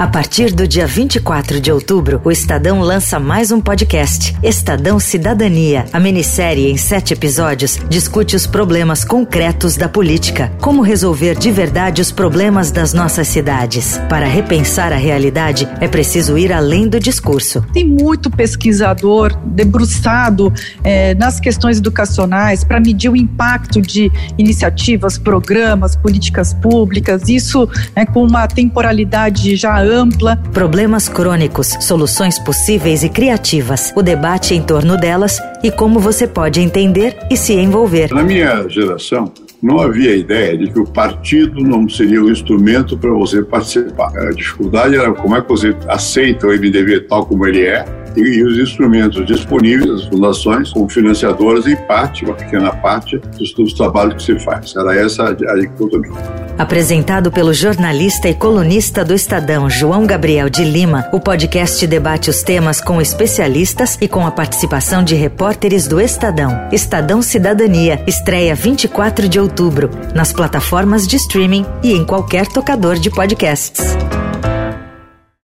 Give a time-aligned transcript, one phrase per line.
[0.00, 5.84] A partir do dia 24 de outubro, o Estadão lança mais um podcast, Estadão Cidadania.
[5.92, 10.50] A minissérie, em sete episódios, discute os problemas concretos da política.
[10.58, 14.00] Como resolver de verdade os problemas das nossas cidades.
[14.08, 17.62] Para repensar a realidade, é preciso ir além do discurso.
[17.74, 20.50] Tem muito pesquisador debruçado
[20.82, 28.06] é, nas questões educacionais para medir o impacto de iniciativas, programas, políticas públicas, isso é,
[28.06, 29.89] com uma temporalidade já.
[30.52, 33.92] Problemas crônicos, soluções possíveis e criativas.
[33.96, 38.12] O debate em torno delas e como você pode entender e se envolver.
[38.12, 43.10] Na minha geração, não havia ideia de que o partido não seria o instrumento para
[43.10, 44.16] você participar.
[44.16, 47.84] A dificuldade era como é que você aceita o MDB tal como ele é
[48.16, 53.72] e, os instrumentos disponíveis, as fundações, como financiadoras, em parte, uma pequena parte, dos, dos
[53.72, 54.74] trabalhos que se faz.
[54.76, 56.49] Era essa a, a dicotomia.
[56.60, 62.42] Apresentado pelo jornalista e colunista do Estadão, João Gabriel de Lima, o podcast debate os
[62.42, 66.68] temas com especialistas e com a participação de repórteres do Estadão.
[66.70, 73.08] Estadão Cidadania, estreia 24 de outubro, nas plataformas de streaming e em qualquer tocador de
[73.08, 73.80] podcasts.